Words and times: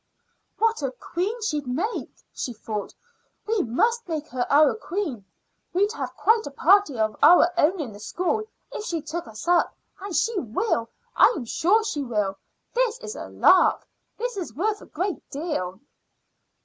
"What 0.57 0.81
a 0.81 0.89
queen 0.89 1.39
she'd 1.43 1.67
make!" 1.67 2.09
she 2.33 2.53
thought. 2.53 2.91
"We 3.45 3.61
must 3.61 4.07
make 4.09 4.27
her 4.29 4.47
our 4.49 4.73
queen. 4.73 5.23
We'd 5.73 5.91
have 5.91 6.15
quite 6.15 6.47
a 6.47 6.49
party 6.49 6.97
of 6.97 7.15
our 7.21 7.53
own 7.55 7.79
in 7.79 7.93
the 7.93 7.99
school 7.99 8.41
if 8.71 8.83
she 8.83 8.99
took 9.03 9.27
us 9.27 9.47
up. 9.47 9.75
And 9.99 10.15
she 10.15 10.39
will; 10.39 10.89
I'm 11.15 11.45
sure 11.45 11.83
she 11.83 12.01
will. 12.01 12.39
This 12.73 12.97
is 13.01 13.15
a 13.15 13.27
lark. 13.27 13.87
This 14.17 14.37
is 14.37 14.55
worth 14.55 14.81
a 14.81 14.87
great 14.87 15.21
deal." 15.29 15.79